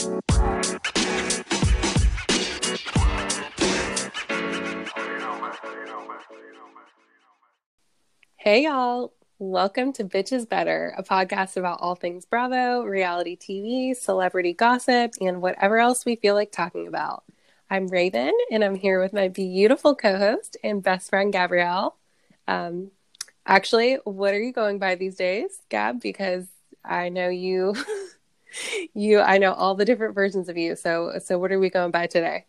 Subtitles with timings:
[0.00, 0.08] Hey,
[8.64, 9.12] y'all.
[9.38, 15.42] Welcome to Bitches Better, a podcast about all things Bravo, reality TV, celebrity gossip, and
[15.42, 17.24] whatever else we feel like talking about.
[17.68, 21.98] I'm Raven, and I'm here with my beautiful co host and best friend, Gabrielle.
[22.48, 22.90] Um,
[23.44, 26.00] actually, what are you going by these days, Gab?
[26.00, 26.46] Because
[26.82, 27.74] I know you.
[28.94, 31.90] you i know all the different versions of you so so what are we going
[31.90, 32.46] by today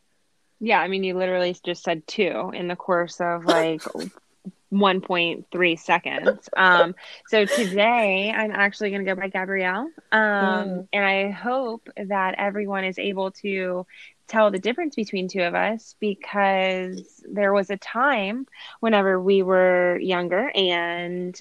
[0.59, 3.81] Yeah, I mean, you literally just said two in the course of like
[4.71, 6.49] 1.3 seconds.
[6.55, 6.95] Um,
[7.27, 9.89] so today I'm actually going to go by Gabrielle.
[10.11, 10.87] Um, Mm.
[10.93, 13.85] and I hope that everyone is able to
[14.27, 18.47] tell the difference between two of us because there was a time
[18.79, 21.37] whenever we were younger and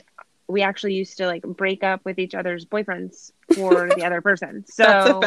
[0.50, 4.64] we actually used to like break up with each other's boyfriends for the other person.
[4.66, 5.22] So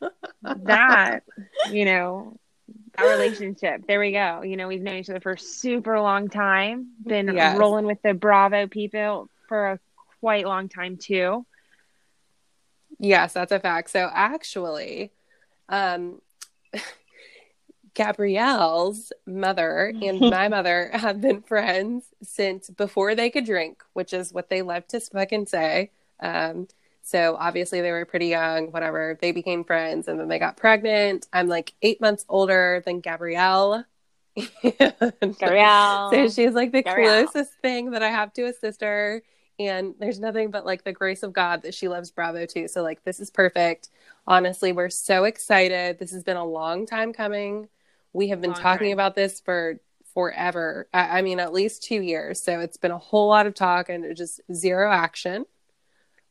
[0.64, 1.22] that
[1.70, 2.38] you know
[2.96, 3.86] that relationship.
[3.86, 4.42] There we go.
[4.42, 6.88] You know we've known each other for a super long time.
[7.04, 7.58] Been Yes.
[7.58, 9.78] rolling with the bravo people for a
[10.20, 11.44] quite long time too.
[12.98, 13.90] Yes that's a fact.
[13.90, 15.10] So actually
[15.68, 16.20] um
[17.94, 24.32] Gabrielle's mother and my mother have been friends since before they could drink, which is
[24.32, 25.90] what they love to fucking say.
[26.20, 26.68] Um,
[27.02, 29.18] so obviously they were pretty young, whatever.
[29.20, 31.26] They became friends and then they got pregnant.
[31.32, 33.84] I'm like eight months older than Gabrielle.
[34.62, 36.10] Gabrielle.
[36.12, 37.26] So she's like the Gabrielle.
[37.26, 39.22] closest thing that I have to a sister.
[39.58, 42.68] And there's nothing but like the grace of God that she loves Bravo too.
[42.68, 43.90] So like this is perfect.
[44.26, 45.98] Honestly, we're so excited.
[45.98, 47.68] This has been a long time coming.
[48.12, 48.94] We have been Long talking time.
[48.94, 49.78] about this for
[50.14, 50.88] forever.
[50.92, 52.42] I, I mean, at least two years.
[52.42, 55.46] So it's been a whole lot of talk and just zero action.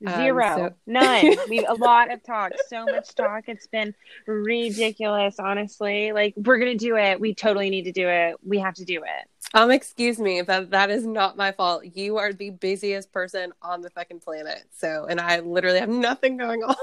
[0.06, 3.94] Um, zero so- none we a lot of talk so much talk it's been
[4.28, 8.76] ridiculous honestly like we're gonna do it we totally need to do it we have
[8.76, 11.84] to do it Um, excuse me, that that is not my fault.
[11.84, 14.64] You are the busiest person on the fucking planet.
[14.78, 16.76] So, and I literally have nothing going on.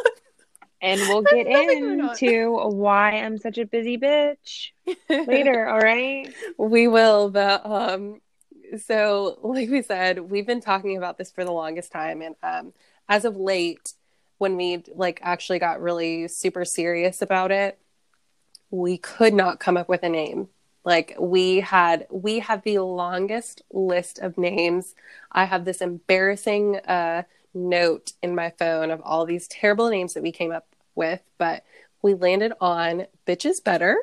[0.82, 2.10] And we'll get Nothing going on.
[2.10, 4.70] into why i'm such a busy bitch
[5.08, 8.20] later all right We will, but um
[8.78, 12.72] so like we said, we've been talking about this for the longest time and um
[13.08, 13.92] as of late
[14.38, 17.78] when we like actually got really super serious about it,
[18.70, 20.48] we could not come up with a name.
[20.84, 24.94] Like we had we have the longest list of names.
[25.32, 27.22] I have this embarrassing uh
[27.56, 31.64] note in my phone of all these terrible names that we came up with, but
[32.02, 33.96] we landed on Bitches Better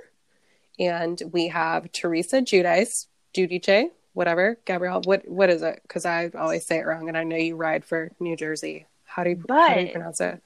[0.80, 4.58] and we have Teresa Giudice, Giudice, whatever.
[4.66, 5.80] Gabrielle, what what is it?
[5.84, 8.88] Because I always say it wrong, and I know you ride for New Jersey.
[9.06, 10.42] How do you, how do you pronounce it?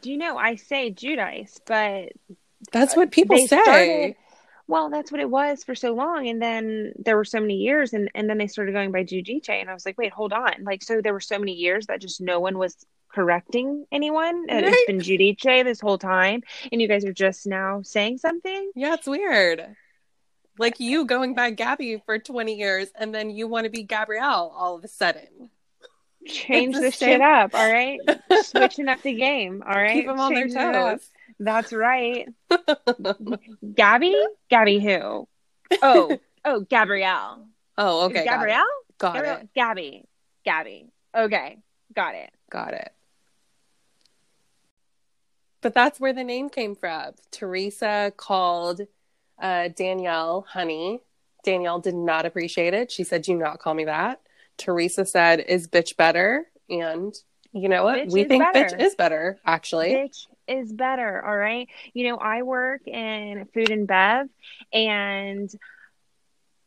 [0.00, 2.12] do you know I say Giudice, but
[2.70, 3.46] That's what people say.
[3.46, 4.14] started-
[4.68, 7.92] well, that's what it was for so long, and then there were so many years,
[7.94, 10.62] and and then they started going by Giudice, and I was like, wait, hold on,
[10.62, 12.76] like so there were so many years that just no one was
[13.12, 14.72] correcting anyone, and Right.
[14.74, 18.70] it's been Giudice this whole time, and you guys are just now saying something.
[18.76, 19.74] Yeah, it's weird.
[20.58, 24.52] Like you going by Gabby for 20 years, and then you want to be Gabrielle
[24.54, 25.50] all of a sudden.
[26.26, 28.00] Change the shit up, all right?
[28.42, 29.94] Switching up the game, all right?
[29.94, 30.98] Keep them on their it up.
[30.98, 31.08] toes.
[31.38, 32.28] That's right.
[33.74, 34.16] Gabby,
[34.48, 35.28] Gabby, who?
[35.82, 37.46] Oh, oh, Gabrielle.
[37.76, 38.24] Oh, okay.
[38.24, 38.64] Gabrielle.
[38.98, 39.36] Got Gabrielle?
[39.38, 39.48] it.
[39.54, 40.04] Gabby.
[40.44, 40.86] Gabby.
[41.16, 41.58] Okay.
[41.94, 42.30] Got it.
[42.50, 42.92] Got it.
[45.60, 47.12] But that's where the name came from.
[47.30, 48.82] Teresa called
[49.40, 51.00] uh, Danielle honey.
[51.44, 52.90] Danielle did not appreciate it.
[52.90, 54.20] She said, Do not call me that.
[54.56, 56.46] Teresa said, Is bitch better?
[56.68, 57.14] And
[57.52, 57.98] you know what?
[57.98, 58.76] Bitch we think better.
[58.76, 59.94] bitch is better, actually.
[59.94, 61.24] Bitch is better.
[61.24, 61.68] All right.
[61.92, 64.28] You know, I work in food and bev,
[64.72, 65.50] and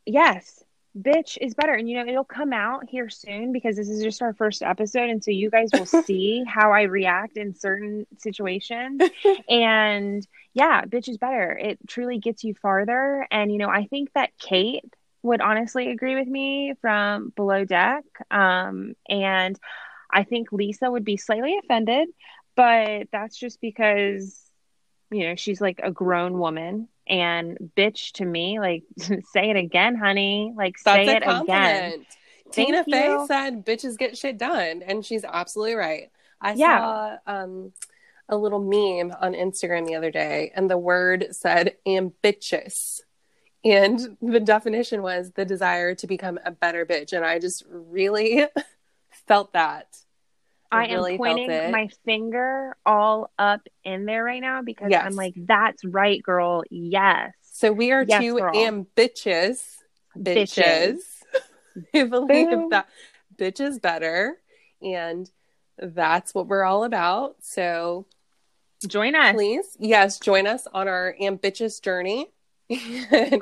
[0.05, 0.63] yes,
[0.97, 1.73] bitch is better.
[1.73, 5.09] And you know, it'll come out here soon because this is just our first episode.
[5.09, 9.01] And so you guys will see how I react in certain situations.
[9.49, 11.51] and yeah, bitch is better.
[11.51, 13.27] It truly gets you farther.
[13.31, 14.93] And, you know, I think that Kate
[15.23, 18.03] would honestly agree with me from Below Deck.
[18.29, 19.57] Um, and
[20.11, 22.09] I think Lisa would be slightly offended,
[22.55, 24.39] but that's just because,
[25.11, 26.87] you know, she's like a grown woman.
[27.07, 28.83] And bitch to me, like,
[29.33, 30.53] say it again, honey.
[30.55, 31.33] Like, That's say a it again.
[31.43, 32.07] compliment.
[32.51, 33.25] Tina Thank Fey you.
[33.27, 36.11] said bitches get shit done, and she's absolutely right.
[36.39, 36.79] I Yeah.
[36.79, 37.71] saw um,
[38.29, 43.01] a little meme on Instagram the other day, and the word said ambitious.
[43.63, 47.13] And the definition was the desire to become a better bitch.
[47.13, 48.45] And I just really
[49.27, 49.97] felt that.
[50.71, 55.03] I, I really am pointing my finger all up in there right now because yes.
[55.05, 56.63] I'm like, that's right, girl.
[56.69, 57.33] Yes.
[57.41, 58.55] So we are yes, two girl.
[58.55, 59.77] ambitious
[60.17, 60.97] bitches.
[61.93, 62.09] bitches.
[62.09, 62.87] believe that
[63.35, 64.37] bitch is better.
[64.81, 65.29] And
[65.77, 67.35] that's what we're all about.
[67.41, 68.05] So
[68.87, 69.33] join us.
[69.33, 69.77] Please.
[69.79, 72.27] Yes, join us on our ambitious journey.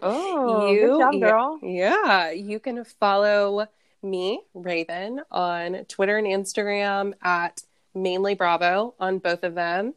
[0.01, 1.59] oh, you, good job, girl.
[1.61, 3.67] Yeah, you can follow
[4.01, 7.61] me, Raven, on Twitter and Instagram at
[7.93, 9.93] mainly Bravo on both of them.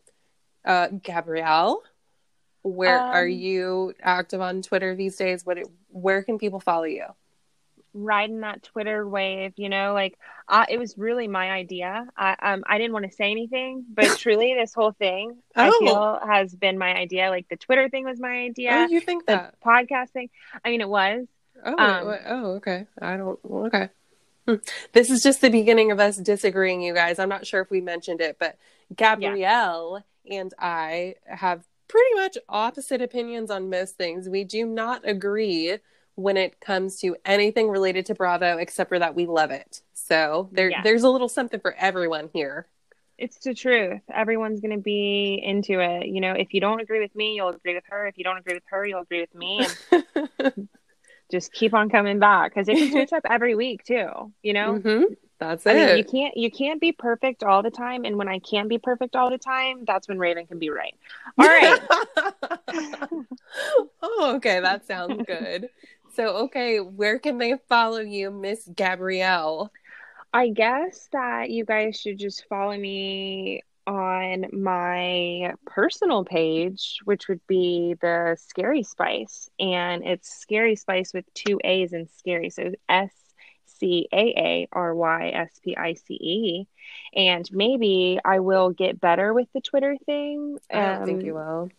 [0.64, 1.82] Uh, Gabrielle,
[2.62, 5.44] where um, are you active on Twitter these days?
[5.44, 5.58] What?
[5.88, 7.06] Where can people follow you?
[7.94, 12.06] riding that Twitter wave, you know, like uh, it was really my idea.
[12.16, 15.62] I um I didn't want to say anything, but truly this whole thing oh.
[15.62, 17.30] I feel has been my idea.
[17.30, 18.70] Like the Twitter thing was my idea.
[18.72, 20.30] Oh, you think the that podcast thing?
[20.64, 21.26] I mean, it was.
[21.64, 22.86] Oh, um, wait, oh, okay.
[23.00, 23.38] I don't.
[23.44, 23.88] Okay.
[24.46, 24.54] Hmm.
[24.92, 27.18] This is just the beginning of us disagreeing, you guys.
[27.18, 28.58] I'm not sure if we mentioned it, but
[28.94, 30.40] Gabrielle yeah.
[30.40, 34.28] and I have pretty much opposite opinions on most things.
[34.28, 35.78] We do not agree
[36.14, 39.80] when it comes to anything related to Bravo, except for that we love it.
[39.94, 40.80] So there, yes.
[40.84, 42.66] there's a little something for everyone here.
[43.18, 44.00] It's the truth.
[44.12, 46.08] Everyone's going to be into it.
[46.08, 48.06] You know, if you don't agree with me, you'll agree with her.
[48.08, 49.66] If you don't agree with her, you'll agree with me.
[51.32, 54.32] Just keep on coming back because it can switch up every week too.
[54.42, 55.14] You know, mm-hmm.
[55.40, 55.86] that's I it.
[55.86, 58.78] Mean, you can't you can't be perfect all the time, and when I can't be
[58.78, 60.94] perfect all the time, that's when Raven can be right.
[61.38, 61.80] All right.
[64.02, 65.68] oh, okay, that sounds good.
[66.14, 69.72] So, okay, where can they follow you, Miss Gabrielle?
[70.34, 77.40] I guess that you guys should just follow me on my personal page, which would
[77.46, 79.48] be the Scary Spice.
[79.58, 82.50] And it's Scary Spice with two A's and scary.
[82.50, 83.12] So S
[83.66, 86.68] C A A R Y S P I C E.
[87.14, 90.58] And maybe I will get better with the Twitter thing.
[90.70, 91.70] I don't um, think you will.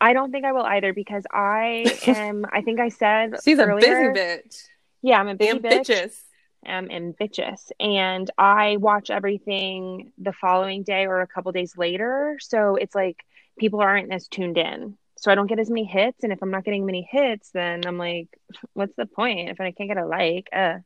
[0.00, 2.46] I don't think I will either because I am.
[2.52, 4.64] I think I said she's earlier, a busy bitch.
[5.02, 5.88] Yeah, I'm a busy bitch.
[5.88, 6.20] Bitches.
[6.66, 12.38] I'm ambitious, and I watch everything the following day or a couple days later.
[12.40, 13.24] So it's like
[13.58, 14.96] people aren't as tuned in.
[15.16, 17.82] So I don't get as many hits, and if I'm not getting many hits, then
[17.86, 18.28] I'm like,
[18.74, 20.48] what's the point if I can't get a like?
[20.52, 20.78] Uh.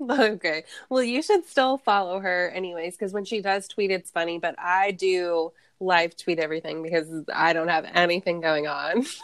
[0.10, 4.38] okay, well, you should still follow her anyways because when she does tweet, it's funny.
[4.38, 9.06] But I do live tweet everything because I don't have anything going on.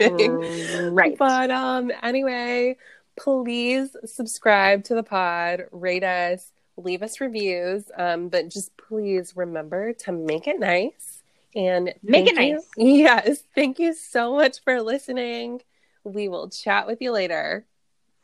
[0.00, 1.18] Right.
[1.18, 2.76] But um anyway,
[3.18, 7.90] please subscribe to the pod, rate us, leave us reviews.
[7.96, 11.22] Um, but just please remember to make it nice
[11.54, 12.66] and make it nice.
[12.76, 13.42] Yes.
[13.54, 15.62] Thank you so much for listening.
[16.04, 17.66] We will chat with you later.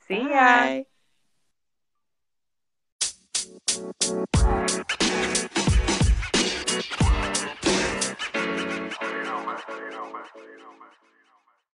[0.06, 0.85] See Bye.
[0.85, 0.85] ya.